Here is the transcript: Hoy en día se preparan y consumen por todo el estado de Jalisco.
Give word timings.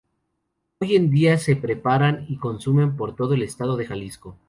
Hoy 0.79 0.95
en 0.95 1.11
día 1.11 1.37
se 1.37 1.55
preparan 1.55 2.25
y 2.27 2.37
consumen 2.37 2.97
por 2.97 3.15
todo 3.15 3.35
el 3.35 3.43
estado 3.43 3.77
de 3.77 3.85
Jalisco. 3.85 4.35